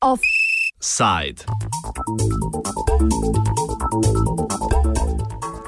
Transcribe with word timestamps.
Offside. 0.00 1.44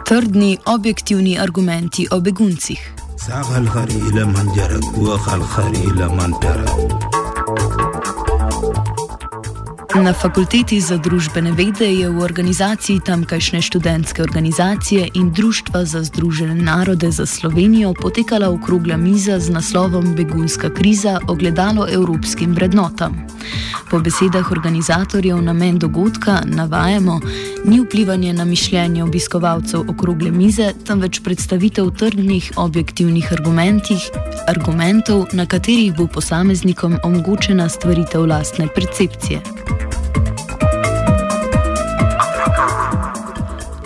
Trdni, 0.05 0.59
objektivni 0.65 1.39
argumenti 1.39 2.07
o 2.11 2.21
beguncih. 2.21 2.79
ساق 3.27 3.51
الخري 3.57 3.97
إلى 3.97 4.25
من 4.25 4.53
جرت 4.55 4.99
وخ 4.99 5.29
الخري 5.29 5.79
إلى 5.79 6.09
من 6.09 6.41
ترك 6.41 7.10
Na 9.96 10.14
fakulteti 10.14 10.80
za 10.80 10.96
družbene 10.98 11.52
vede 11.52 11.86
je 11.86 12.08
v 12.10 12.24
organizaciji 12.24 13.02
tamkajšnje 13.06 13.62
študentske 13.62 14.24
organizacije 14.24 15.10
in 15.14 15.34
Društva 15.36 15.86
za 15.86 16.04
združene 16.04 16.56
narode 16.56 17.12
za 17.12 17.26
Slovenijo 17.26 17.94
potekala 17.94 18.50
okrogla 18.50 18.98
miza 18.98 19.40
z 19.40 19.50
naslovom 19.50 20.16
Begunska 20.16 20.70
kriza- 20.70 21.20
ogledalo 21.34 21.88
evropskim 21.92 22.54
vrednotam. 22.54 23.28
Po 23.90 24.00
besedah 24.00 24.52
organizatorjev 24.52 25.42
namen 25.42 25.80
dogodka, 25.80 26.42
navajamo, 26.46 27.20
ni 27.66 27.80
vplivanje 27.80 28.34
na 28.34 28.46
mišljenje 28.46 29.04
obiskovalcev 29.04 29.80
okrogle 29.90 30.32
mize, 30.32 30.74
temveč 30.86 31.20
predstavitev 31.20 31.92
trdnih, 31.92 32.52
objektivnih 32.56 33.34
argumentov, 34.48 35.26
na 35.34 35.46
katerih 35.46 35.96
bo 35.96 36.08
posameznikom 36.08 36.98
omogočena 37.04 37.70
stvaritev 37.70 38.26
lastne 38.26 38.68
percepcije. 38.76 39.42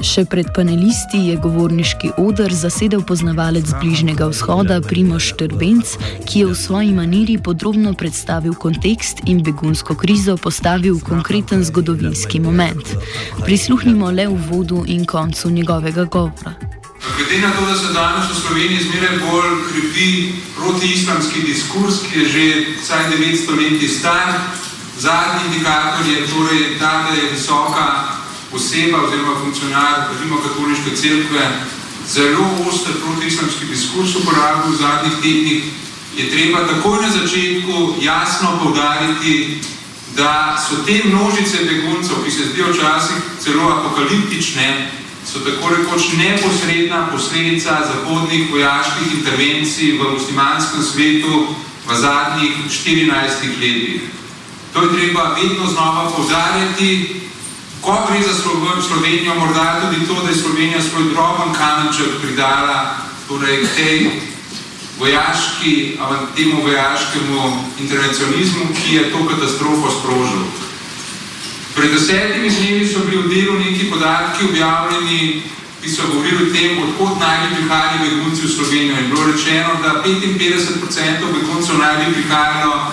Še 0.05 0.21
pred 0.29 0.45
panelisti 0.53 1.17
je 1.31 1.35
govorniški 1.41 2.11
odr 2.21 2.53
zasedel 2.53 3.01
poznavalec 3.09 3.71
Bližnjega 3.81 4.27
vzhoda 4.29 4.77
Primoš 4.85 5.31
Trbenc, 5.39 5.95
ki 6.29 6.43
je 6.43 6.49
v 6.51 6.57
svoji 6.59 6.91
maniri 6.93 7.39
podrobno 7.41 7.95
predstavil 7.97 8.53
kontekst 8.53 9.23
in 9.25 9.41
begunsko 9.41 9.97
krizo 9.97 10.37
postavil 10.37 10.99
v 10.99 11.07
konkreten 11.09 11.65
zgodovinski 11.65 12.37
moment. 12.37 12.85
Prisluhnimo 13.41 14.11
le 14.13 14.27
v 14.29 14.37
vodu 14.45 14.83
in 14.85 15.09
koncu 15.09 15.49
njegovega 15.49 16.05
govora. 16.05 16.53
Glede 17.17 17.41
na 17.41 17.49
to, 17.57 17.65
da 17.65 17.73
se 17.73 17.89
danes 17.93 18.29
v 18.29 18.37
Sloveniji 18.45 18.85
zmeraj 18.85 19.17
bolj 19.25 19.53
krepi 19.71 20.09
protiislamski 20.53 21.49
diskurs, 21.49 22.05
ki 22.05 22.19
je 22.19 22.25
že 22.29 22.45
vsaj 22.77 23.09
900 23.09 23.57
let 23.57 23.89
star, 23.89 24.37
zadnji 25.01 25.49
indikator 25.49 26.05
je 26.05 26.27
torej 26.29 26.77
ta, 26.77 27.09
da 27.09 27.17
je 27.17 27.31
visoka 27.33 28.14
oseba 28.51 29.01
oziroma 29.03 29.39
funkcionar 29.39 30.09
Rimokatoliške 30.21 30.95
cerkve 30.95 31.43
zelo 32.07 32.45
oster 32.67 32.93
protiislamski 33.05 33.65
diskurs 33.65 34.15
uporabil 34.15 34.71
v 34.71 34.77
zadnjih 34.77 35.15
tednih, 35.21 35.63
je 36.17 36.29
treba 36.31 36.67
takoj 36.67 37.01
na 37.01 37.09
začetku 37.09 37.95
jasno 38.01 38.59
povdariti, 38.63 39.59
da 40.15 40.55
so 40.69 40.85
te 40.85 41.01
množice 41.05 41.65
beguncev, 41.65 42.23
ki 42.23 42.31
se 42.31 42.45
zdijo 42.45 42.71
včasih 42.71 43.17
celo 43.39 43.69
apokaliptične, 43.69 44.91
so 45.25 45.39
tako 45.39 45.75
rekoč 45.75 46.13
neposredna 46.17 47.07
posledica 47.11 47.81
zahodnih 47.91 48.51
vojaških 48.51 49.17
intervencij 49.17 49.97
v 49.99 50.13
muslimanskem 50.13 50.83
svetu 50.83 51.47
v 51.87 51.95
zadnjih 51.95 52.53
14 52.69 53.59
letih. 53.59 54.01
To 54.73 54.81
je 54.81 54.93
treba 54.93 55.35
vedno 55.35 55.67
znova 55.67 56.11
povdarjati, 56.15 57.21
Ko 57.85 57.93
gre 58.09 58.17
za 58.17 58.33
Slovenijo, 58.81 59.35
morda 59.35 59.81
tudi 59.81 60.07
to, 60.07 60.13
da 60.23 60.29
je 60.29 60.35
Slovenija 60.35 60.81
svoj 60.81 61.03
droben 61.03 61.53
kamenček 61.53 62.17
pridala 62.21 62.97
torej, 63.27 63.61
k 63.61 63.75
tej 63.75 64.11
vojaški, 64.97 65.97
temu 66.35 66.63
vojaškemu 66.63 67.41
intervencionizmu, 67.79 68.65
ki 68.73 68.95
je 68.95 69.11
to 69.11 69.27
katastrofo 69.29 69.91
sprožil. 69.99 70.43
Pred 71.75 71.93
desetimi 71.93 72.49
dnevi 72.49 72.87
so 72.89 73.05
bili 73.05 73.21
v 73.21 73.29
delu 73.29 73.59
neki 73.59 73.85
podatki 73.91 74.49
objavljeni, 74.49 75.43
ki 75.81 75.89
so 75.89 76.09
govorili 76.09 76.49
o 76.49 76.53
tem, 76.53 76.81
odkot 76.83 77.19
naj 77.21 77.37
bi 77.43 77.55
prihajali 77.55 78.09
begunci 78.09 78.41
v 78.41 78.49
Slovenijo. 78.49 78.97
In 78.97 79.09
bilo 79.13 79.29
rečeno, 79.31 79.71
da 79.83 80.01
55% 80.01 81.33
beguncev 81.37 81.77
naj 81.77 82.05
bi 82.05 82.13
prihajalo 82.13 82.91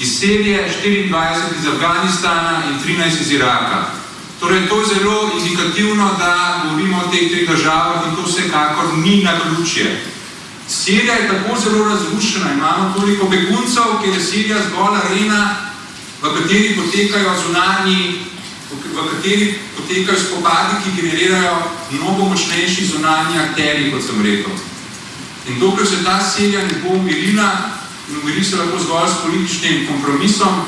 iz 0.00 0.18
Sirije, 0.18 0.68
24 0.84 1.60
iz 1.60 1.66
Afganistana 1.66 2.62
in 2.68 2.76
13 2.84 3.20
iz 3.20 3.32
Iraka. 3.32 4.03
Torej, 4.44 4.68
to 4.68 4.80
je 4.80 4.86
zelo 4.86 5.30
indikativno, 5.40 6.04
da 6.18 6.60
govorimo 6.64 7.00
o 7.00 7.08
teh 7.08 7.32
treh 7.32 7.48
državah 7.48 8.04
in 8.04 8.16
to 8.16 8.22
vsekakor 8.28 8.98
ni 8.98 9.24
na 9.24 9.40
ključje. 9.40 10.04
Sirija 10.68 11.14
je 11.14 11.28
tako 11.28 11.60
zelo 11.60 11.88
razrušena, 11.88 12.52
imamo 12.52 12.92
toliko 12.96 13.28
beguncev, 13.28 14.04
ker 14.04 14.12
je 14.14 14.20
Sirija 14.20 14.58
zgolj 14.68 15.00
arena, 15.00 15.56
v 16.22 16.28
kateri 16.36 16.76
potekajo 16.76 17.32
zunanji, 17.46 18.20
v 18.70 19.08
kateri 19.08 19.58
potekajo 19.76 20.18
spopadi, 20.20 20.74
ki 20.84 21.00
generirajo 21.00 21.56
mnogo 21.90 22.28
močnejši 22.28 22.86
zunanji 22.86 23.38
akteri, 23.38 23.92
kot 23.92 24.02
sem 24.04 24.22
rekel. 24.22 24.52
In 25.48 25.58
dokler 25.58 25.86
se 25.86 26.04
ta 26.04 26.20
Sirija 26.20 26.60
ne 26.62 26.82
bo 26.84 27.00
umirila, 27.00 27.48
in 28.10 28.20
umiri 28.22 28.44
se 28.44 28.56
lahko 28.56 28.78
zgolj 28.78 29.08
s 29.08 29.22
političnim 29.24 29.86
kompromisom, 29.88 30.64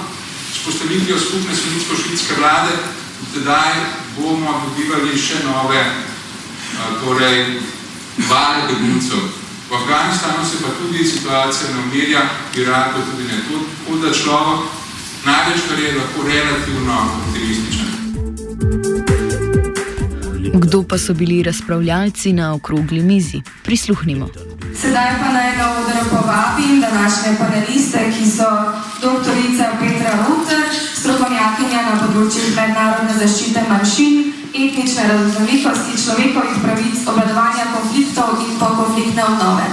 s 0.54 0.64
postavitvijo 0.64 1.18
skupne 1.20 1.52
sunitsko-švitske 1.56 2.40
vlade, 2.40 2.72
Tedaj 3.34 3.72
bomo 4.16 4.60
dobivali 4.64 5.18
še 5.18 5.44
nove 5.44 5.82
torej, 7.04 7.60
vale 8.28 8.68
beguncev. 8.68 9.18
V 9.70 9.74
Afganistanu 9.74 10.44
se 10.46 10.62
pa 10.62 10.70
tudi 10.78 11.04
situacija 11.04 11.70
ne 11.74 11.82
umirja, 11.82 12.22
v 12.54 12.60
Iraku 12.60 13.00
tudi 13.10 13.24
ne. 13.28 13.38
Tako 13.48 13.98
da 13.98 14.12
človek 14.14 14.60
največ, 15.24 15.60
kar 15.68 15.78
je 15.78 15.92
lahko 15.98 16.18
relativno 16.22 16.96
optimističen. 17.26 17.90
Kdo 20.54 20.82
pa 20.82 20.98
so 20.98 21.14
bili 21.14 21.42
razpravljalci 21.42 22.32
na 22.32 22.54
okrogli 22.54 23.02
mizi? 23.02 23.42
Prisluhnimo. 23.62 24.28
Sedaj 24.80 25.10
pa 25.20 25.32
naj 25.32 25.56
na 25.56 25.66
odr 25.80 25.98
povabim 26.10 26.80
današnje 26.80 27.36
paneliste, 27.38 28.12
ki 28.18 28.30
so 28.30 28.48
doktorica 29.02 29.64
Petra 29.80 30.12
Ruter, 30.28 30.60
strokovnjakinja 31.56 31.82
na 31.88 31.96
področju 32.04 32.52
mednarodne 32.52 33.14
zaščite 33.16 33.62
manjšin, 33.68 34.16
etnične 34.52 35.06
raznolikosti, 35.08 35.96
človekovih 36.02 36.58
pravic, 36.60 36.98
obladovanja 37.08 37.64
konfliktov 37.72 38.42
in 38.44 38.58
pokonfliktne 38.60 39.24
obnove. 39.24 39.64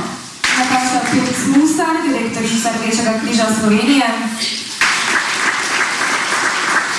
Nataša 0.54 1.02
Pirc 1.12 1.42
Musar, 1.58 2.00
direktorica 2.06 2.72
Rdečega 2.78 3.18
križa 3.20 3.48
Slovenije. 3.60 4.08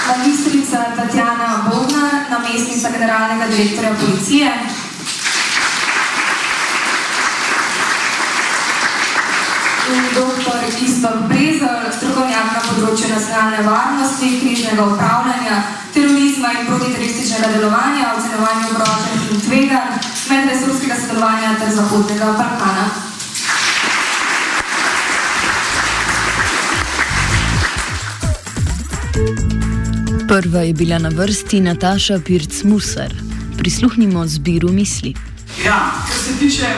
Magistrica 0.05 0.85
Tatjana 0.99 1.65
Bognar, 1.71 2.29
namestnica 2.29 2.93
generalnega 2.93 3.49
direktorja 3.55 3.95
policije. 4.03 4.53
In 9.93 10.05
dr. 10.17 10.61
Istok 10.87 11.29
Brezel, 11.29 11.81
strokovnjak 11.93 12.53
na 12.57 12.61
področju 12.65 13.11
nacionalne 13.11 13.65
varnosti, 13.67 14.31
križnega 14.41 14.87
upravljanja, 14.95 15.59
terorizma 15.93 16.53
in 16.57 16.69
protiterorističnega 16.71 17.51
delovanja, 17.57 18.15
ocenovanju 18.17 18.71
groženj 18.79 19.27
in 19.29 19.43
tveganj, 19.45 19.99
medresurskega 20.33 20.97
sodelovanja 21.03 21.53
ter 21.61 21.75
Zahodnega 21.77 22.33
Balkana. 22.41 22.87
Prva 30.25 30.65
je 30.65 30.75
bila 30.75 30.99
na 30.99 31.13
vrsti 31.15 31.61
Nataša 31.61 32.19
Pirc-Musar. 32.25 33.13
Prisluhnimo 33.61 34.25
zbiru 34.27 34.73
misli. 34.73 35.13
Ja, 35.65 35.93
kar 36.09 36.19
se 36.19 36.39
tiče 36.41 36.73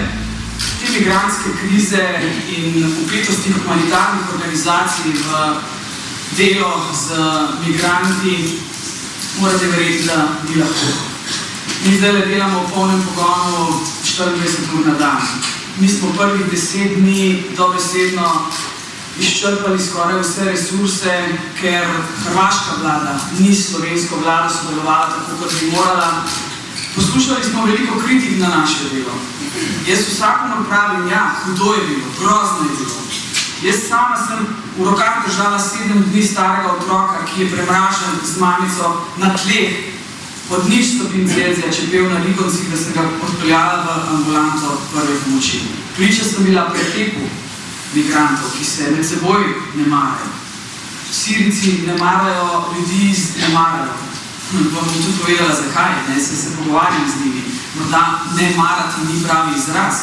imigranske 0.96 1.50
krize 1.60 2.04
in 2.48 2.92
upetosti 3.04 3.52
humanitarnih 3.52 4.24
organizacij 4.34 5.12
v 5.12 5.56
delo 6.36 6.94
z 6.94 7.06
migranti, 7.66 8.58
morate 9.40 9.66
verjeti, 9.66 10.06
da 10.06 10.28
ni 10.48 10.56
lahko. 10.56 10.86
Mi 11.84 11.96
zdaj 11.96 12.12
le 12.12 12.26
delamo 12.26 12.60
v 12.60 12.72
polnem 12.72 13.02
pogonu 13.02 13.80
24 14.04 14.78
ur 14.78 14.86
na 14.86 14.94
dan. 14.94 15.20
Mi 15.78 15.88
smo 15.88 16.12
prvih 16.16 16.50
deset 16.50 16.96
dni 16.96 17.44
dobesedno 17.56 18.48
izčrpali 19.20 19.78
skoraj 19.78 20.20
vse 20.20 20.44
resurse, 20.44 21.12
ker 21.60 21.86
hrvaška 22.24 22.80
vlada 22.80 23.20
ni 23.38 23.54
slovensko 23.54 24.16
vlado 24.24 24.54
sodelovala 24.54 25.06
tako, 25.06 25.42
kot 25.42 25.52
bi 25.60 25.70
morala. 25.70 26.24
Poslušali 26.94 27.44
smo 27.44 27.64
veliko 27.64 28.00
kritik 28.00 28.38
na 28.38 28.48
naše 28.48 28.88
delo. 28.92 29.35
Jaz 29.86 29.98
vsakomor 30.08 30.66
pravim, 30.68 31.08
ja, 31.08 31.34
hudo 31.44 31.74
je 31.74 31.86
bilo, 31.86 32.06
grozno 32.18 32.58
je 32.66 32.76
bilo. 32.78 32.96
Jaz 33.62 33.76
sama 33.88 34.16
sem 34.16 34.46
v 34.78 34.84
rokah 34.84 35.22
držala 35.26 35.58
sedem 35.58 36.04
dni 36.10 36.22
starega 36.22 36.72
otroka, 36.72 37.22
ki 37.24 37.42
je 37.42 37.50
premražen 37.50 38.18
z 38.24 38.40
mamico 38.40 39.06
na 39.16 39.30
tleh, 39.36 39.94
pod 40.48 40.68
nič 40.68 40.98
stopin 40.98 41.28
Celzija, 41.28 41.70
če 41.70 41.86
bil 41.90 42.10
na 42.10 42.18
Ligoncih, 42.22 42.70
da 42.70 42.76
sem 42.78 42.92
ga 42.94 43.06
odpeljala 43.22 43.82
v 43.82 43.88
ambulanto 44.14 44.78
prve 44.92 45.18
pomoči. 45.24 45.62
Priča 45.96 46.24
sem 46.24 46.44
bila 46.44 46.66
pretepu 46.70 47.22
migrantov, 47.94 48.50
ki 48.58 48.64
se 48.64 48.90
med 48.90 49.06
seboj 49.06 49.42
ne 49.74 49.86
marajo. 49.86 50.30
Sirici 51.12 51.86
ne 51.86 51.94
marajo 51.98 52.74
ljudi, 52.74 53.14
ne 53.40 53.48
marajo. 53.54 54.05
Hm, 54.50 54.70
bom 54.74 54.86
tudi 54.86 55.18
povedala, 55.18 55.54
zakaj, 55.54 55.92
ne 56.08 56.20
se, 56.20 56.36
se 56.36 56.48
pogovarjam 56.56 57.06
z 57.10 57.24
njimi. 57.24 57.42
Morda 57.78 58.20
ne 58.36 58.54
marati 58.56 59.00
ni 59.08 59.24
pravi 59.24 59.52
izraz. 59.58 59.94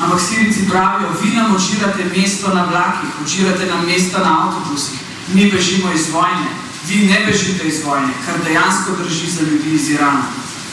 Ampak 0.00 0.20
Sirici 0.20 0.68
pravijo, 0.70 1.08
vi 1.22 1.30
nam 1.36 1.56
očirate 1.56 2.04
mesto 2.16 2.54
na 2.54 2.64
vlakih, 2.64 3.10
očirate 3.24 3.66
nam 3.66 3.86
mesta 3.86 4.18
na 4.18 4.32
avtobusih, 4.42 4.98
mi 5.34 5.50
bežimo 5.50 5.92
iz 5.92 6.10
vojne, 6.12 6.48
vi 6.88 7.06
ne 7.06 7.26
bežite 7.26 7.68
iz 7.68 7.84
vojne, 7.84 8.12
kar 8.26 8.34
dejansko 8.44 8.90
drži 9.02 9.30
za 9.30 9.42
ljudi 9.42 9.74
iz 9.74 9.90
Irana, 9.90 10.22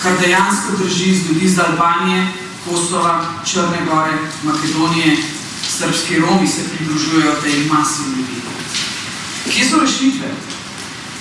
kar 0.03 0.13
dejansko 0.19 0.77
drži 0.77 1.05
iz 1.11 1.27
ljudi 1.27 1.45
iz 1.45 1.59
Albanije, 1.59 2.27
Kosova, 2.65 3.25
Črne 3.45 3.85
Gore, 3.89 4.17
Makedonije, 4.43 5.17
srpski 5.77 6.19
Romi 6.19 6.47
se 6.47 6.61
pridružujejo 6.69 7.35
tej 7.43 7.65
masi 7.69 8.03
ljudi. 8.03 8.41
Kje 9.53 9.69
so 9.69 9.79
rešitve? 9.81 10.29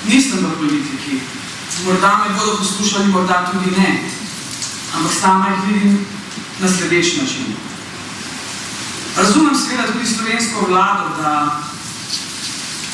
Nisem 0.09 0.39
v 0.39 0.57
politiki. 0.59 1.21
Morda 1.83 2.25
me 2.25 2.35
bodo 2.39 2.57
poslušali, 2.59 3.09
morda 3.09 3.51
tudi 3.53 3.77
ne. 3.77 4.03
Ampak 4.97 5.13
sama 5.21 5.47
jih 5.49 5.75
vidim 5.75 6.07
na 6.61 6.69
sledeč 6.69 7.17
način. 7.17 7.47
Razumem 9.17 9.55
seveda 9.55 9.93
tudi 9.93 10.07
slovensko 10.07 10.67
vlado, 10.69 11.09
da 11.23 11.61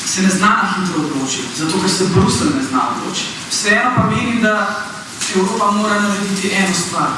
se 0.05 0.21
ne 0.21 0.29
zna 0.29 0.47
na 0.47 0.73
hitro 0.73 1.03
odločiti, 1.03 1.57
zato 1.57 1.81
ker 1.81 1.89
se 1.89 2.05
Brusel 2.05 2.47
ne 2.57 2.63
zna 2.69 2.81
odločiti. 2.89 3.33
Vseeno 3.49 3.91
pa 3.95 4.03
menim, 4.03 4.41
da 4.41 4.85
Evropa 5.35 5.71
mora 5.71 6.01
narediti 6.01 6.51
eno 6.53 6.75
stvar. 6.87 7.09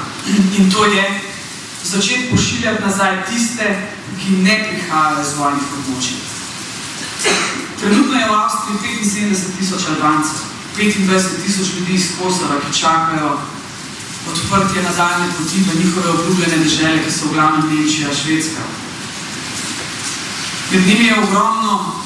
In 0.58 0.72
to 0.72 0.86
je 0.86 1.22
začeti 1.84 2.30
pošiljati 2.32 2.84
nazaj 2.84 3.26
tiste, 3.26 3.90
ki 4.20 4.32
ne 4.32 4.68
prihajajo 4.70 5.22
iz 5.22 5.38
vojnih 5.38 5.64
območij. 5.78 6.18
Trenutno 7.80 8.20
je 8.20 8.28
v 8.30 8.34
Avstriji 8.34 9.04
75 9.04 9.58
tisoč 9.60 9.82
Albancev, 9.90 10.53
25 10.78 11.44
tisoč 11.46 11.68
ljudi 11.76 11.94
iz 11.94 12.08
Kosova, 12.20 12.60
ki 12.60 12.80
čakajo 12.80 13.40
odprtje 14.32 14.84
nadaljne 14.84 15.28
poti 15.38 15.60
v 15.60 15.86
njihove 15.86 16.10
obljubljene 16.10 16.64
dežele, 16.64 17.04
ki 17.06 17.12
so 17.12 17.26
v 17.28 17.34
glavnem 17.34 17.70
Nemčija, 17.70 18.16
Švedska. 18.16 18.62
Med 20.72 20.88
njimi 20.88 21.06
je 21.06 21.20
ogromno 21.20 22.04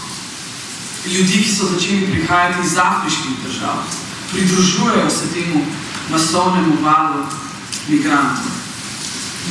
ljudi, 1.06 1.44
ki 1.44 1.56
so 1.56 1.66
začeli 1.66 2.12
prihajati 2.12 2.68
iz 2.68 2.78
afriških 2.78 3.36
držav. 3.46 3.84
Pridružujejo 4.32 5.10
se 5.10 5.34
temu 5.34 5.66
masovnemu 6.12 6.78
valu 6.82 7.26
migrantov. 7.88 8.52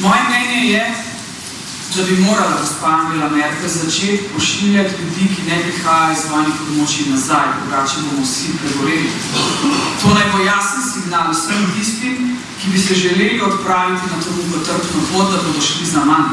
Moje 0.01 0.21
mnenje 0.29 0.73
je, 0.73 1.06
da 1.97 2.03
bi 2.03 2.17
morala 2.17 2.57
gospa 2.61 2.87
Angela 2.87 3.29
Merkel 3.29 3.69
začeti 3.69 4.25
pošiljati 4.35 4.95
ljudi, 5.01 5.35
ki 5.35 5.43
ne 5.51 5.57
prihajajo 5.63 6.13
iz 6.13 6.25
vojnih 6.31 6.57
območij 6.69 7.07
nazaj, 7.11 7.47
drugače 7.59 7.97
bomo 8.05 8.25
vsi 8.25 8.47
pregoreli. 8.61 9.11
To 10.03 10.15
naj 10.17 10.27
bo 10.33 10.39
jasen 10.45 10.83
signal 10.93 11.33
vsem 11.33 11.63
tistim, 11.75 12.17
ki 12.61 12.67
bi 12.73 12.79
se 12.79 12.95
želeli 12.95 13.41
odpraviti 13.49 14.07
na 14.13 14.23
to 14.23 14.31
mukotrpno 14.37 15.01
pot, 15.13 15.33
da 15.33 15.39
bodo 15.47 15.61
šli 15.61 15.87
za 15.87 16.05
manj. 16.05 16.31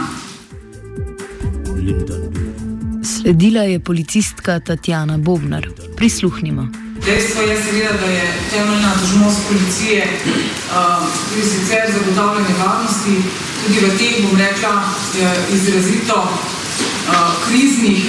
Sledila 3.04 3.62
je 3.62 3.80
policistka 3.80 4.60
Tatjana 4.60 5.18
Bobnar. 5.18 5.68
Prisluhnimo. 5.98 6.82
Dejstvo 7.05 7.41
je 7.41 7.63
seveda, 7.63 7.94
da 8.00 8.05
je 8.05 8.25
temeljna 8.51 8.91
dožnost 9.01 9.39
policije 9.50 10.01
uh, 10.07 11.07
tudi 11.29 11.44
sicer 11.53 11.83
zagotavljanje 11.94 12.53
varnosti, 12.65 13.15
tudi 13.65 13.79
v 13.85 13.97
teh, 13.97 14.15
bom 14.23 14.38
rekla, 14.39 14.73
izrazito 15.51 16.19
uh, 16.23 16.33
kriznih, 17.47 18.03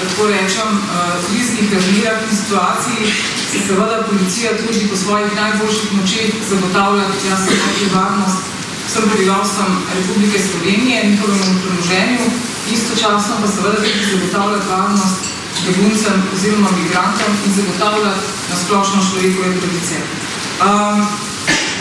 tako 0.00 0.28
rečem, 0.28 0.68
uh, 0.76 0.84
kriznih 1.26 1.72
razmerah 1.74 2.20
in 2.30 2.36
situacij, 2.36 2.98
se 3.50 3.58
seveda 3.66 4.04
policija 4.10 4.50
trudi 4.58 4.88
po 4.90 4.96
svojih 4.96 5.30
najboljših 5.36 5.92
močeh 5.92 6.30
zagotavljati 6.50 7.26
jasno 7.30 7.52
varnost 7.94 8.42
vsem 8.88 9.10
prebivalstvom 9.10 9.70
Republike 9.98 10.38
Slovenije, 10.48 11.06
njihovemu 11.10 11.60
premoženju, 11.62 12.24
istočasno 12.72 13.34
pa 13.40 13.48
seveda 13.48 13.76
tudi 13.76 14.10
zagotavljati 14.12 14.68
varnost 14.68 15.20
beguncem 15.66 16.22
oziroma 16.34 16.70
migrantom 16.78 17.32
in 17.46 17.52
zagotavljati 17.54 18.20
na 18.50 18.56
splošno 18.62 18.98
človekove 19.08 19.50
pravice. 19.60 19.96
Um, 20.66 21.06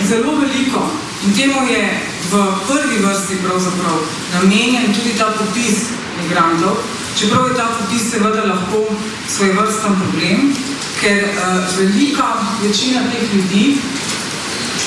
zelo 0.10 0.32
veliko 0.42 0.82
in 1.26 1.36
temu 1.36 1.68
je 1.70 2.02
v 2.32 2.34
prvi 2.68 2.98
vrsti 3.06 3.36
pravzaprav 3.46 3.98
namenjen 4.34 4.94
tudi 4.94 5.18
ta 5.18 5.26
popis 5.38 5.78
migrantov, 6.22 6.78
čeprav 7.20 7.48
je 7.48 7.56
ta 7.56 7.68
popis 7.78 8.12
seveda 8.12 8.44
lahko 8.46 8.86
svoj 9.30 9.54
vrsten 9.54 9.94
problem, 10.02 10.54
ker 11.02 11.24
uh, 11.24 11.78
velika 11.78 12.28
večina 12.64 13.02
teh 13.12 13.34
ljudi, 13.34 13.78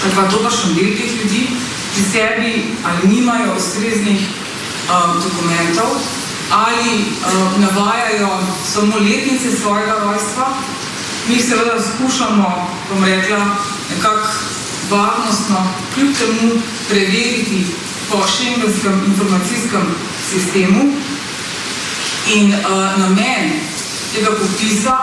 ali 0.04 0.12
pa 0.14 0.22
dobašen 0.30 0.74
del 0.74 0.96
teh 0.98 1.12
ljudi, 1.22 1.46
pri 1.94 2.02
sebi 2.12 2.52
ali 2.84 3.14
nimajo 3.14 3.56
ustreznih 3.56 4.20
uh, 4.20 5.14
dokumentov, 5.24 5.90
ali 6.50 6.90
uh, 7.00 7.60
navajajo 7.60 8.40
samo 8.74 8.96
letnice 8.96 9.56
svojega 9.62 9.94
rojstva, 10.04 10.48
mi 11.28 11.42
seveda 11.42 11.76
skušamo, 11.82 12.68
bom 12.90 13.04
rekla, 13.04 13.56
nekako 13.96 14.28
varnostno, 14.90 15.72
kljub 15.94 16.14
temu 16.18 16.52
preveriti 16.88 17.66
po 18.10 18.24
šengenskem 18.26 19.04
informacijskem 19.06 19.82
sistemu 20.30 20.92
in 22.34 22.54
uh, 22.54 22.98
namen 22.98 23.50
tega 24.14 24.30
popisa 24.30 24.98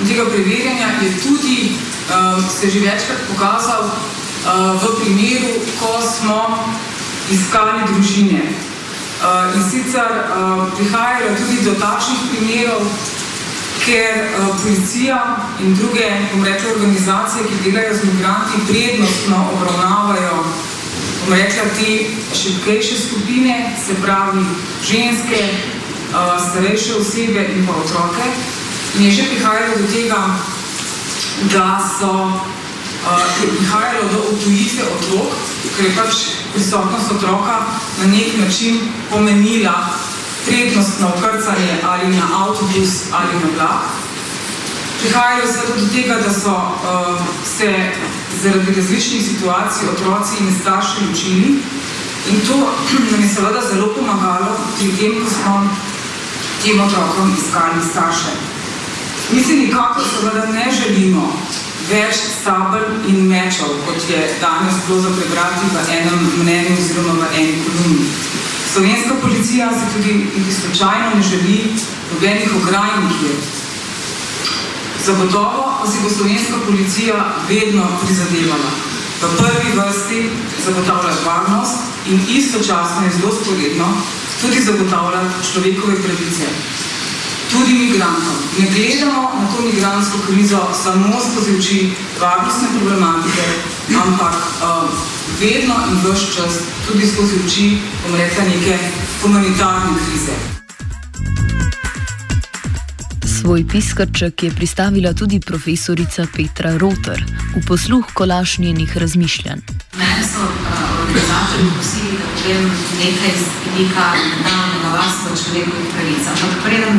in 0.00 0.08
tega 0.08 0.24
preverjanja 0.24 0.88
je 1.02 1.16
tudi 1.22 1.72
uh, 1.72 2.44
se 2.60 2.70
že 2.70 2.80
večkrat 2.80 3.18
pokazal 3.32 3.84
uh, 3.84 4.82
v 4.82 5.00
primeru, 5.00 5.54
ko 5.80 6.02
smo 6.02 6.68
iskali 7.30 7.80
družine. 7.92 8.73
Uh, 9.24 9.56
in 9.56 9.62
sicer 9.70 10.04
uh, 10.04 10.68
prihajajo 10.76 11.32
tudi 11.32 11.64
do 11.64 11.72
takšnih 11.80 12.20
primerov, 12.28 12.84
ker 13.80 14.36
uh, 14.36 14.52
policija 14.60 15.16
in 15.64 15.72
druge, 15.72 16.04
bom 16.32 16.44
rekla, 16.44 16.72
organizacije, 16.76 17.46
ki 17.48 17.62
delajo 17.64 17.94
z 17.94 18.04
migranti, 18.04 18.60
prednostno 18.68 19.38
obravnavajo, 19.56 20.44
bom 21.24 21.32
rekla, 21.32 21.64
te 21.72 21.90
šibkejše 22.36 22.96
skupine, 23.00 23.72
se 23.86 23.96
pravi 24.04 24.44
ženske, 24.84 25.40
starejše 26.50 26.94
osebe 27.00 27.48
in 27.56 27.66
pa 27.66 27.72
otroke. 27.80 28.28
In 28.98 29.08
je 29.08 29.10
že 29.10 29.22
prihajalo 29.32 29.80
do 29.80 29.86
tega, 29.88 30.20
da 31.48 31.80
so 31.80 32.12
uh, 33.06 33.42
je 33.42 33.48
prihajalo 33.56 34.04
do 34.12 34.18
utujitve 34.32 34.82
otrok, 34.96 35.28
ker 35.76 35.84
je 35.84 35.96
pač 35.96 36.14
prisotnost 36.52 37.10
otroka 37.10 37.56
na 38.00 38.06
nek 38.06 38.38
način 38.38 38.80
pomenila 39.10 39.74
prednostno 40.46 41.12
ukrcanje 41.16 41.80
ali 41.82 42.16
na 42.16 42.26
avtobus 42.44 42.92
ali 43.12 43.34
na 43.34 43.48
vlak. 43.56 43.82
Prihajalo 45.00 45.46
se 45.46 45.60
do 45.80 45.86
tega, 45.92 46.14
da 46.14 46.30
so 46.32 46.50
uh, 46.50 47.20
se 47.58 47.92
zaradi 48.42 48.74
različnih 48.74 49.22
situacij 49.26 49.88
otroci 49.92 50.34
in 50.40 50.54
starši 50.60 50.98
učili 51.12 51.48
in 52.30 52.40
to 52.48 52.56
nam 53.10 53.22
je 53.22 53.28
seveda 53.28 53.60
zelo 53.72 53.94
pomagalo 53.94 54.56
pri 54.78 54.96
tem, 54.96 55.24
ko 55.24 55.30
smo 55.30 55.68
tem 56.62 56.80
otrokom 56.80 57.36
iskali 57.38 57.80
starše. 57.90 58.32
Mi 59.32 59.44
si 59.44 59.56
nikako 59.56 60.00
seveda 60.00 60.46
ne 60.46 60.72
želimo 60.72 61.32
več 61.88 62.20
sabel 62.44 62.84
in 63.10 63.26
mečev, 63.28 63.74
kot 63.86 64.08
je 64.08 64.20
danes 64.40 64.78
bilo 64.86 65.00
za 65.00 65.10
prebrati 65.16 65.68
v 65.72 65.84
enem 65.98 66.24
mnenju 66.40 66.76
oziroma 66.78 67.14
v 67.20 67.30
eni 67.40 67.58
kolumni. 67.64 68.06
Slovenska 68.72 69.14
policija 69.22 69.68
se 69.70 69.90
tudi 69.94 70.14
slučajno 70.60 71.10
ne 71.14 71.22
želi 71.22 71.58
nobenih 72.12 72.56
ograj 72.62 72.90
nikjer. 73.04 73.36
Zagotovo 75.04 75.78
pa 75.80 75.90
si 75.90 76.02
bo 76.02 76.10
slovenska 76.10 76.56
policija 76.66 77.14
vedno 77.48 77.84
prizadevala 78.02 78.70
v 79.22 79.36
prvi 79.38 79.70
vrsti 79.78 80.30
zagotavljati 80.66 81.24
varnost 81.26 81.78
in 82.06 82.20
istočasno 82.28 83.04
je 83.04 83.12
zelo 83.18 83.32
sporedno 83.32 83.88
tudi 84.40 84.60
zagotavljati 84.60 85.52
človekove 85.52 85.94
pravice. 86.02 86.46
Tudi 87.52 87.72
migrantom. 87.72 88.36
Ne 88.58 88.66
gledamo 88.74 89.22
na 89.40 89.46
to 89.52 89.62
migrantsko 89.62 90.18
krizo 90.26 90.60
samo 90.84 91.20
skozi 91.26 91.58
oči 91.58 91.90
varnostne 92.20 92.68
problematike, 92.78 93.44
ampak 94.04 94.34
uh, 94.34 94.90
vedno 95.40 95.74
in 95.90 95.96
vse 96.02 96.26
čas 96.36 96.52
tudi 96.86 97.06
skozi 97.06 97.34
oči, 97.46 97.78
bom 98.06 98.16
rekla, 98.16 98.44
neke 98.44 98.78
humanitarne 99.22 99.92
krize. 100.06 100.34
Svoj 103.40 103.64
piskrček 103.68 104.42
je 104.42 104.50
pristavila 104.50 105.12
tudi 105.12 105.40
profesorica 105.40 106.26
Petra 106.36 106.78
Roter 106.78 107.24
v 107.56 107.66
posluh 107.66 108.04
kolaš 108.14 108.58
njenih 108.58 108.96
razmišljanj. 108.96 109.60
Mene 109.98 110.22
so 110.32 110.40
uh, 110.40 110.94
organizatorji 111.04 111.68
prosili, 111.74 112.16
da 112.18 112.26
povem 112.42 112.64
nekaj 112.98 113.32
iz 113.36 113.44
vidika 113.64 114.06
mednarodnega 114.30 114.88
varstva 114.96 115.30
človekovih 115.42 115.88
pravic. 115.92 116.24
Ampak 116.32 116.64
preden 116.64 116.98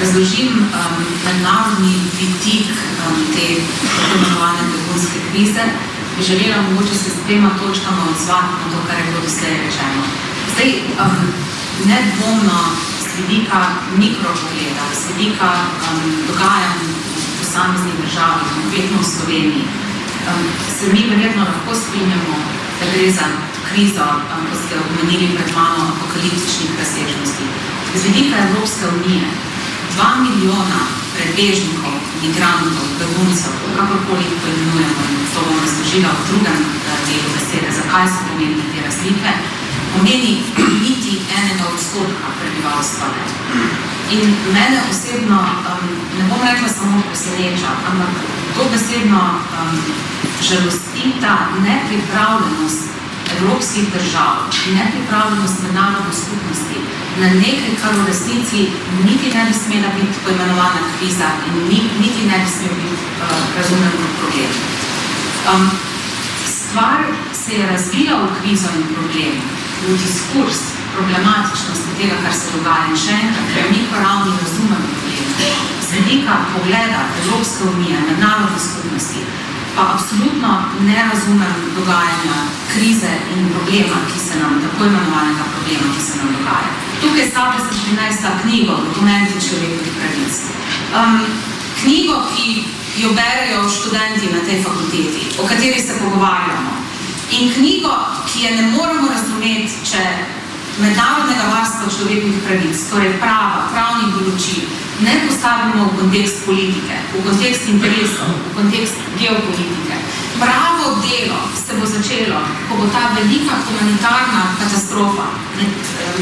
razložim 0.00 0.52
um, 0.58 0.94
mednarodni 1.26 1.94
vidik 2.18 2.70
um, 2.70 3.16
te 3.34 3.46
tako 3.80 4.14
imenovane 4.16 4.62
begunske 4.72 5.18
krize, 5.30 5.64
bi 6.16 6.22
želela 6.30 6.62
mogoče 6.62 6.94
se 6.94 7.10
s 7.10 7.18
dvema 7.26 7.50
točkama 7.60 8.02
odzvati 8.10 8.54
na 8.60 8.66
to, 8.72 8.78
kar 8.86 8.96
je 8.98 9.04
bilo 9.08 9.20
doslej 9.26 9.54
rečeno. 9.64 10.02
Zdaj, 10.52 10.70
um, 11.02 11.16
nedvomno 11.90 12.60
z 13.04 13.08
vidika 13.18 13.60
mikropogleda, 14.02 14.84
z 15.00 15.02
vidika 15.08 15.50
um, 15.86 16.00
dogajanj 16.28 16.82
v 17.28 17.32
posameznih 17.38 17.96
državah, 18.02 18.42
konkretno 18.58 18.96
v 19.00 19.10
Sloveniji, 19.14 19.64
um, 20.28 20.42
se 20.76 20.84
mi 20.92 21.02
verjetno 21.10 21.42
lahko 21.50 21.72
strinjamo, 21.82 22.36
da 22.78 22.84
gre 22.92 23.06
za 23.18 23.26
krizo, 23.68 24.06
um, 24.32 24.42
ko 24.50 24.54
ste 24.62 24.74
omenili 24.84 25.34
pred 25.36 25.50
mano 25.58 25.80
apokaliptičnih 25.92 26.70
razsežnosti. 26.80 27.44
Z 27.94 28.02
vidika 28.06 28.36
Evropske 28.46 28.84
unije, 28.98 29.26
dva 29.94 30.08
milijona 30.24 30.80
prebežnikov, 31.14 31.94
migrantov, 32.22 32.86
beguncev, 32.98 33.54
kakorkoli 33.76 34.24
jih 34.26 34.38
poimenujemo, 34.42 35.02
in 35.14 35.26
to 35.34 35.40
bom 35.46 35.58
razložila 35.62 36.10
v 36.10 36.24
drugem 36.28 36.60
uh, 36.66 36.98
delu 37.06 37.28
besede, 37.34 37.68
zakaj 37.78 38.06
so 38.10 38.20
pomembne 38.28 38.64
te 38.72 38.78
razlike, 38.86 39.30
pomeni 39.94 40.32
niti 40.82 41.12
enega 41.38 41.64
odstotka 41.74 42.26
prebivalstva. 42.40 43.06
In 44.10 44.24
mene 44.54 44.82
osebno, 44.90 45.38
um, 45.70 45.84
ne 46.18 46.24
bom 46.30 46.42
rekla 46.42 46.68
samo 46.68 47.02
preseneča, 47.10 47.70
ampak 47.90 48.12
dobesedno 48.56 49.22
um, 49.30 49.78
žalosti 50.42 51.14
ta 51.22 51.36
nepripravljenost 51.66 52.93
evropskih 53.36 53.84
držav, 53.96 54.34
nepripravljenost 54.78 55.62
mednarodne 55.62 56.14
skupnosti 56.22 56.78
na 57.20 57.28
nekaj, 57.42 57.74
kar 57.82 57.92
v 57.94 58.06
resnici 58.10 58.60
niti 59.06 59.30
ne 59.34 59.42
bi 59.48 59.54
smela 59.54 59.90
biti 59.98 60.18
poimenovana 60.24 60.82
kriza 60.98 61.28
in 61.46 61.54
ni, 61.68 61.80
niti 62.02 62.26
ne 62.30 62.38
bi 62.42 62.48
smela 62.56 62.76
biti 62.82 63.04
uh, 63.22 63.42
razumljen 63.58 63.94
kot 64.00 64.14
problem. 64.20 64.52
Um, 65.50 65.70
stvar 66.56 66.98
se 67.42 67.52
je 67.58 67.66
razvila 67.66 68.14
v 68.22 68.32
krizo 68.38 68.68
in 68.78 68.84
problem, 68.94 69.34
v 69.86 69.98
diskurs 70.04 70.60
problematičnosti 70.94 71.90
tega, 71.98 72.16
kar 72.24 72.34
se 72.34 72.46
dogaja 72.56 72.90
in 72.90 72.98
še 73.04 73.14
enkrat, 73.22 73.46
ker 73.54 73.64
mi 73.70 73.80
po 73.90 73.96
ravni 74.04 74.34
razumemo 74.42 74.88
problem. 74.94 75.24
Z 75.86 75.88
vidika 75.96 76.34
pogleda 76.52 77.00
Evropske 77.22 77.62
unije, 77.74 77.96
mednarodne 78.10 78.60
skupnosti, 78.68 79.20
pa 79.76 79.82
absolutno 79.94 80.50
ne 80.88 80.98
razumem 81.10 81.54
dogajanja 81.78 82.38
krize 82.72 83.12
in 83.36 83.48
problema, 83.54 83.96
ki 84.10 84.18
se 84.26 84.34
nam, 84.40 84.52
tako 84.62 84.84
imenovanega 84.84 85.44
problema, 85.54 85.86
ki 85.94 86.02
se 86.06 86.12
nam 86.18 86.28
dogaja. 86.36 86.70
Tukaj 87.00 87.26
sabo 87.34 87.56
sem 87.58 87.76
prinesla 87.84 88.30
knjigo, 88.42 88.72
dokumenti 88.88 89.44
človekovih 89.46 89.92
pravic. 89.98 90.34
Um, 90.98 91.20
knjigo, 91.80 92.16
ki 92.30 92.64
jo 93.02 93.08
berejo 93.18 93.68
študenti 93.76 94.26
na 94.34 94.40
tej 94.46 94.62
fakulteti, 94.66 95.20
o 95.40 95.46
kateri 95.46 95.80
se 95.80 95.98
pogovarjamo. 96.02 96.70
In 97.30 97.52
knjigo, 97.54 97.92
ki 98.28 98.44
je 98.44 98.50
ne 98.56 98.64
moremo 98.76 99.08
razumeti, 99.14 99.74
če 99.90 100.02
mednarodnega 100.78 101.44
varstva 101.54 101.90
človekovih 101.96 102.40
pravic, 102.46 102.78
torej 102.90 103.12
prava, 103.22 103.68
pravnih 103.72 104.14
določil, 104.14 104.62
ne 105.00 105.14
postavimo 105.26 105.90
v 105.90 105.96
kontekst 105.98 106.46
politike, 106.46 106.94
v 107.18 107.22
kontekst 107.26 107.66
interesov, 107.66 108.30
v 108.30 108.54
kontekst 108.54 108.94
geopolitike. 109.18 109.94
Pravo 110.38 111.02
delo 111.02 111.40
se 111.54 111.74
bo 111.74 111.86
začelo, 111.86 112.38
ko 112.68 112.72
bo 112.78 112.86
ta 112.94 113.10
velika 113.14 113.58
humanitarna 113.66 114.54
katastrofa 114.58 115.26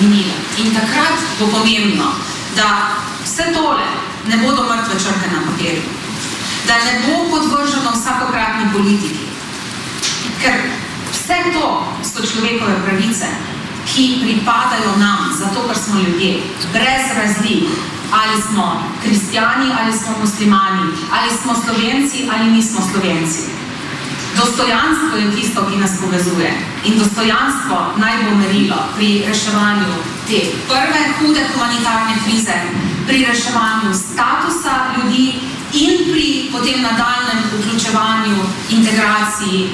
minila. 0.00 0.36
In 0.56 0.72
takrat 0.72 1.16
bo 1.40 1.46
pomembno, 1.46 2.16
da 2.56 2.96
vse 3.24 3.52
tole 3.52 3.88
ne 4.28 4.36
bodo 4.36 4.62
mrtve 4.64 4.94
črke 5.00 5.28
na 5.32 5.40
papirju, 5.46 5.82
da 6.66 6.74
ne 6.76 6.92
bo 7.04 7.28
podvrženo 7.30 7.92
vsakokratni 7.92 8.72
politiki. 8.72 9.28
Ker 10.40 10.56
vse 11.12 11.38
to 11.52 11.66
so 12.04 12.20
človekove 12.24 12.80
pravice, 12.84 13.28
ki 13.84 14.20
pripadajo 14.22 14.96
nam, 14.96 15.32
zato 15.38 15.68
ker 15.68 15.76
smo 15.76 16.00
ljudje, 16.00 16.40
brez 16.72 17.04
razlik, 17.16 17.68
ali 18.20 18.42
smo 18.42 18.82
kristijani, 19.02 19.68
ali 19.80 19.92
smo 19.92 20.10
muslimani, 20.20 20.86
ali 21.16 21.30
smo 21.42 21.52
slovenci, 21.64 22.28
ali 22.32 22.50
nismo 22.50 22.80
slovenci. 22.90 23.40
Dostojanstvo 24.36 25.18
je 25.18 25.32
tisto, 25.36 25.66
ki 25.70 25.76
nas 25.76 25.90
povezuje 26.00 26.50
in 26.84 26.98
dostojanstvo 26.98 27.76
naj 27.96 28.16
bo 28.24 28.36
merilo 28.36 28.76
pri 28.96 29.24
reševanju 29.28 29.92
te 30.28 30.38
prve 30.68 31.02
hude 31.18 31.42
humanitarne 31.52 32.14
krize, 32.24 32.56
pri 33.06 33.24
reševanju 33.24 33.94
statusa 33.94 34.74
ljudi 34.96 35.34
in 35.72 36.12
pri 36.12 36.48
potem 36.52 36.82
nadaljnem 36.82 37.40
vključevanju, 37.58 38.36
integraciji 38.70 39.70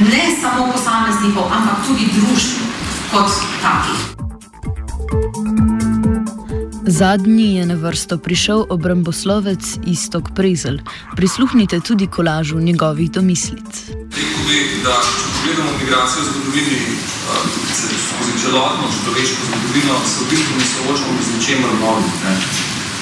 ne 0.00 0.24
samo 0.40 0.72
posameznikov, 0.72 1.44
ampak 1.52 1.86
tudi 1.86 2.08
družb 2.14 2.56
kot 3.12 3.30
takih. 3.62 4.21
Zadnji 6.86 7.54
je 7.56 7.66
na 7.66 7.74
vrsto 7.74 8.18
prišel 8.18 8.66
obramboslovec 8.68 9.62
Istok 9.86 10.34
Prezel. 10.34 10.78
Prisluhnite 11.16 11.80
tudi 11.80 12.06
kolažu 12.06 12.58
njegovih 12.58 13.10
domislic. 13.10 13.70
Bi, 14.46 14.58
da 14.82 14.96
če 14.98 15.22
pogledamo 15.30 15.72
migracijo 15.78 16.22
v 16.22 16.26
zgodovini, 16.26 16.78
skozi 18.06 18.32
celotno 18.42 18.86
človeško 18.98 19.40
zgodovino, 19.46 19.94
se 20.10 20.18
v 20.24 20.28
bistvu 20.30 20.54
ne 20.58 20.66
soočamo 20.72 21.18
z 21.22 21.28
ničemer 21.36 21.72
novim. 21.80 22.10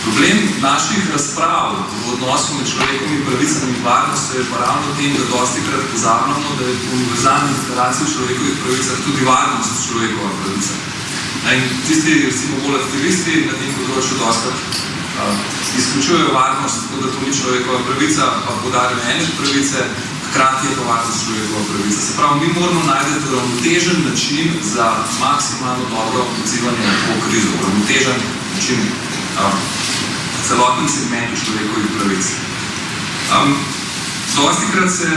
Problem 0.05 0.39
naših 0.61 1.03
razprav 1.13 1.73
v 2.05 2.13
odnosu 2.15 2.61
med 2.61 2.69
človekovimi 2.73 3.25
pravicami 3.27 3.73
in 3.77 3.85
varnostjo 3.85 4.41
je 4.41 4.49
pa 4.53 4.57
ravno 4.65 4.89
tem, 4.97 5.13
da 5.17 5.25
dosti 5.33 5.61
krat 5.67 5.85
pozabljamo, 5.93 6.49
da 6.59 6.65
je 6.69 6.77
v 6.77 6.95
univerzalni 6.97 7.53
deklaraciji 7.59 8.07
o 8.07 8.13
človekovih 8.15 8.57
pravicah 8.63 8.97
tudi 9.05 9.29
varnost 9.31 9.85
človekova 9.89 10.31
pravica. 10.41 11.00
In 11.49 11.63
tisti, 11.89 12.29
recimo, 12.29 12.61
bolj 12.63 12.83
aktivisti 12.85 13.47
na 13.49 13.57
tem 13.57 13.71
področju 13.79 14.19
dosti 14.21 14.51
uh, 14.53 15.39
izključujejo 15.81 16.35
varnost, 16.37 16.85
tako 16.85 17.01
da 17.01 17.13
to 17.15 17.23
ni 17.25 17.33
človekova 17.33 17.81
pravica, 17.89 18.29
pa 18.45 18.57
podarijo 18.65 19.01
ene 19.15 19.25
pravice, 19.39 19.87
hkrati 20.29 20.69
je 20.69 20.77
pa 20.77 20.85
varnost 20.91 21.25
človekova 21.25 21.65
pravica. 21.71 22.01
Se 22.05 22.17
pravi, 22.19 22.41
mi 22.45 22.53
moramo 22.61 22.85
najti 22.87 23.33
ravnotežen 23.33 24.05
način 24.05 24.55
za 24.75 24.87
maksimalno 25.25 25.89
dobro 25.97 26.29
odzivanje 26.43 26.87
na 26.87 26.95
to 27.07 27.19
krizo, 27.27 27.57
ravnotežen 27.65 28.23
način 28.55 28.81
uh, 28.85 29.59
celotnem 30.47 30.89
segmentu 30.89 31.41
človekovih 31.45 31.93
pravic. 31.97 32.33
Um, 33.33 33.55
dosti 34.37 34.73
krat 34.73 34.91
se 34.93 35.09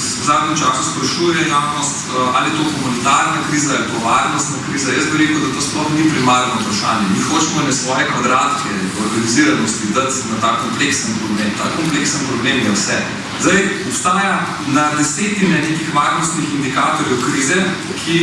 v 0.00 0.24
zadnjem 0.30 0.56
času 0.62 0.82
sprašuje 0.90 1.48
javnost, 1.48 1.98
uh, 2.08 2.36
ali 2.36 2.46
je 2.50 2.56
to 2.56 2.62
humanitarna 2.72 3.40
kriza, 3.48 3.70
ali 3.72 3.82
je 3.82 3.90
to 3.92 3.98
varnostna 4.08 4.58
kriza. 4.66 4.88
Jaz 4.92 5.06
bi 5.12 5.16
rekel, 5.22 5.38
da 5.44 5.48
to 5.54 5.60
sploh 5.60 5.88
ni 5.96 6.10
primarno 6.12 6.54
vprašanje. 6.60 7.04
Mi 7.12 7.20
hočemo 7.28 7.60
ne 7.66 7.72
svoje 7.72 8.04
kvadratke 8.12 8.70
organiziranosti 9.04 9.92
dati 9.98 10.16
na 10.30 10.36
ta 10.42 10.50
kompleksen 10.62 11.12
problem. 11.20 11.48
Ta 11.60 11.66
kompleksen 11.76 12.20
problem 12.28 12.56
je 12.64 12.70
vse. 12.76 12.98
Zdaj, 13.42 13.60
obstaja 13.88 14.34
na 14.76 14.84
desetine 14.98 15.56
nekih 15.68 15.94
varnostnih 15.94 16.48
indikatorjev 16.54 17.18
krize, 17.26 17.58
ki 18.04 18.18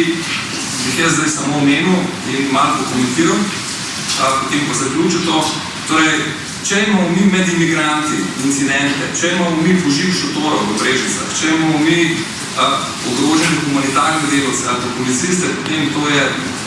jih 0.85 0.99
jaz 0.99 1.13
zdaj 1.17 1.29
samo 1.29 1.57
omenil 1.57 1.99
in 2.33 2.51
malo 2.51 2.73
pokomentiral, 2.79 3.39
potem 4.41 4.61
pa 4.67 4.73
zaključil 4.73 5.25
to. 5.25 5.37
Torej, 5.87 6.19
če 6.63 6.83
imamo 6.87 7.09
mi 7.09 7.25
med 7.31 7.49
imigranti 7.53 8.17
incidente, 8.45 9.11
če 9.19 9.35
imamo 9.35 9.61
mi 9.61 9.75
poživ 9.83 10.13
šotorov 10.13 10.65
v 10.71 10.79
Brežicah, 10.81 11.29
če 11.39 11.53
imamo 11.55 11.83
mi 11.85 11.97
ogrožene 13.11 13.57
humanitarne 13.65 14.29
delovce 14.31 14.69
ali 14.69 14.81
pa 14.83 14.89
policiste, 14.97 15.53
potem 15.61 15.89
to 15.93 16.03
je 16.09 16.23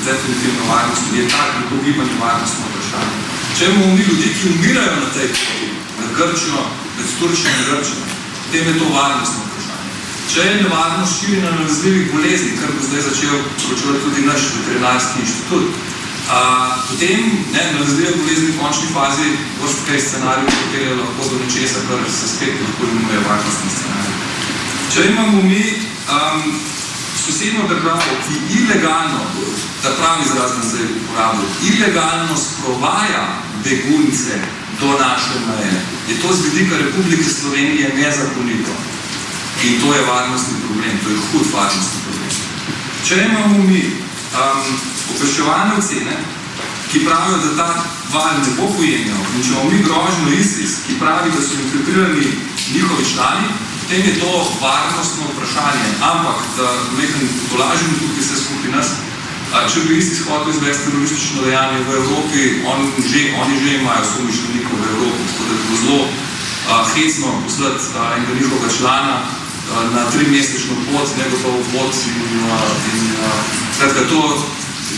definitivno 0.07 0.63
varnost, 0.69 1.03
je 1.17 1.29
tako 1.29 1.67
pogibanje 1.71 2.15
varnostno 2.21 2.71
vprašanje. 2.71 3.19
Če 3.59 3.65
imamo 3.71 3.95
mi 3.97 4.07
ljudi, 4.09 4.35
ki 4.39 4.53
umirajo 4.55 4.97
na 5.01 5.11
tej 5.17 5.29
poti, 5.35 5.69
med 5.99 6.11
Grčijo, 6.19 6.63
med 6.97 7.07
Turčijo 7.19 7.51
in 7.57 7.65
Grčijo, 7.69 8.05
potem 8.45 8.69
je 8.71 8.79
to 8.79 8.89
varnostno 8.95 9.41
vprašanje. 9.49 9.91
Če 10.33 10.47
je 10.47 10.59
nevarnost 10.63 11.21
širjenja 11.21 11.51
nalezljivih 11.57 12.13
bolezni, 12.15 12.57
kar 12.61 12.71
bo 12.77 12.87
zdaj 12.87 13.03
začel 13.09 13.37
poročevati 13.63 14.05
tudi 14.05 14.27
naš 14.31 14.43
veterinarski 14.57 15.25
inštitut, 15.25 15.67
Potem, 16.31 17.21
ne, 17.53 17.63
nalezljive 17.75 18.17
bolezni 18.23 18.53
v 18.53 18.59
končni 18.63 18.89
fazi, 18.95 19.29
vrst 19.63 19.81
kaj 19.87 20.01
scenarij, 20.01 20.47
pripelje 20.47 20.95
lahko 20.95 21.29
do 21.31 21.39
nečesa, 21.43 21.81
kar 21.89 22.05
se 22.07 22.29
spet 22.29 22.55
lahko 22.63 22.87
imenuje 22.87 23.23
varnostni 23.29 23.71
scenarij. 23.77 24.15
Če 24.93 25.07
imamo 25.11 25.43
mi 25.43 25.65
um, 25.67 26.45
sosedno 27.25 27.67
državo, 27.73 28.15
ki 28.27 28.35
ilegalno, 28.59 29.25
da 29.83 29.91
pravi 29.99 30.23
izrazno 30.27 30.63
zdaj 30.71 30.87
uporabljajo, 31.01 31.51
ilegalno 31.73 32.37
sprovaja 32.37 33.25
begunce 33.65 34.39
do 34.81 34.91
naše 35.03 35.37
meje, 35.47 35.83
je 36.09 36.15
to 36.23 36.35
z 36.35 36.41
vidika 36.47 36.77
Republike 36.77 37.25
Slovenije 37.25 37.95
nezakonito. 37.97 38.75
In 39.65 39.81
to 39.81 39.95
je 39.95 40.07
varnostni 40.07 40.55
problem, 40.67 40.99
to 41.05 41.11
je 41.11 41.17
hud 41.33 41.47
varnostni 41.55 42.01
problem. 42.05 42.31
Če 43.07 43.15
imamo 43.31 43.59
mi 43.59 43.83
um, 43.83 44.63
obveščevalne 45.15 45.79
ocene, 45.79 46.17
ki 46.91 47.05
pravijo, 47.07 47.39
da 47.45 47.51
ta 47.59 47.69
val 48.13 48.39
ne 48.43 48.55
bo 48.59 48.71
pojenjal, 48.77 49.21
in 49.37 49.45
če 49.45 49.53
imamo 49.53 49.71
mi 49.71 49.83
grožno 49.87 50.33
ISIS, 50.35 50.81
ki 50.87 50.99
pravi, 51.03 51.31
da 51.35 51.43
so 51.43 51.59
infiltrirani 51.59 52.27
njihovi 52.75 53.05
člani, 53.13 53.53
potem 53.83 54.07
je 54.07 54.17
to 54.23 54.33
varnostno 54.63 55.29
vprašanje. 55.31 55.87
Ampak, 56.11 56.43
da 56.57 56.67
nekaj 56.99 57.31
polažimo 57.53 58.01
tukaj 58.01 58.25
vse 58.25 58.43
skupaj 58.43 58.75
nas, 58.75 58.91
če 59.51 59.85
bi 59.87 59.99
ISIS 59.99 60.25
hotel 60.27 60.51
izvesti 60.55 60.91
teroristično 60.91 61.47
dejanje 61.47 61.79
v 61.87 61.95
Evropi, 62.01 62.43
on 62.71 62.91
že, 63.03 63.23
oni 63.43 63.55
že 63.63 63.79
imajo 63.79 64.05
somišljenikov 64.15 64.79
v 64.79 64.91
Evropi, 64.95 65.23
tako 65.31 65.47
da 65.47 65.55
je 65.55 65.63
bilo 65.63 65.79
zelo 65.83 66.03
a, 66.71 66.75
hecno 66.95 67.29
poslati 67.45 67.85
enega 68.15 68.35
njihovega 68.39 68.71
člana 68.79 69.17
a, 69.19 69.25
na 69.95 70.03
tri 70.11 70.27
mesečno 70.31 70.75
pot, 70.87 71.09
negotov 71.19 71.59
pot 71.75 71.95
in, 72.07 72.41
a, 72.47 72.59
in 72.95 73.03
a, 73.27 73.31
skratka, 73.75 74.07
to 74.11 74.21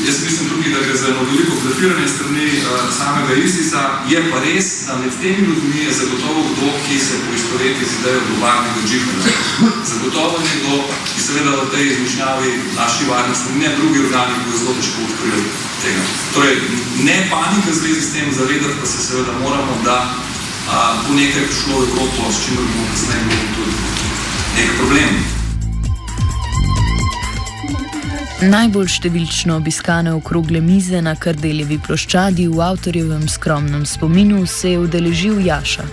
Jaz 0.06 0.16
mislim 0.24 0.48
tudi, 0.50 0.74
da 0.74 0.80
gre 0.84 0.94
za 0.96 1.06
eno 1.08 1.22
veliko 1.30 1.52
blefiranje 1.62 2.08
strani 2.08 2.46
uh, 2.58 2.64
samega 2.98 3.34
ISIS-a. 3.44 3.82
Je 4.12 4.18
pa 4.30 4.38
res, 4.46 4.66
da 4.86 4.92
med 5.02 5.12
temi 5.22 5.42
ljudmi 5.48 5.78
je 5.86 5.92
zagotovo 6.00 6.40
kdo, 6.50 6.68
ki 6.84 6.96
se 7.06 7.14
poistoveti 7.26 7.84
z 7.90 7.92
idejo 7.98 8.20
globalnega 8.28 8.80
džihada. 8.88 9.30
Zagotovo 9.92 10.36
je 10.46 10.54
kdo, 10.60 10.74
ki 11.14 11.20
seveda 11.26 11.50
v 11.50 11.70
tej 11.74 11.84
izmišljavi 11.92 12.50
naši 12.80 13.02
varnosti, 13.10 13.58
ne 13.62 13.68
drugi 13.76 13.98
organi, 14.06 14.32
ki 14.38 14.46
bo 14.48 14.58
zelo 14.58 14.74
težko 14.78 14.98
odkrili 15.08 15.42
tega. 15.82 16.02
Torej, 16.34 16.56
ne 17.08 17.16
panika 17.30 17.70
v 17.70 17.78
zvezi 17.80 18.02
s 18.02 18.12
tem, 18.14 18.32
zavedati 18.38 18.80
pa 18.80 18.86
se 18.86 18.98
seveda 19.06 19.32
moramo, 19.44 19.74
da 19.84 19.98
uh, 20.08 21.04
bo 21.04 21.14
nekaj 21.20 21.46
prišlo 21.46 21.72
v 21.78 21.84
Evropo, 21.88 22.32
s 22.32 22.42
čimer 22.44 22.64
bomo 22.70 22.88
kasneje 22.90 23.22
imeli 23.22 23.48
tudi 23.56 23.74
nek 24.56 24.68
problem. 24.80 25.41
Najbolj 28.42 28.88
številčno 28.90 29.54
obiskane 29.60 30.10
okrogle 30.16 30.58
mize 30.58 30.98
na 30.98 31.12
Kardeljevi 31.14 31.76
ploščadi 31.86 32.48
v 32.50 32.64
avtorjevem 32.66 33.28
skromnem 33.30 33.84
spominu 33.86 34.40
se 34.50 34.72
je 34.72 34.80
udeležil 34.82 35.38
Jaša. 35.46 35.86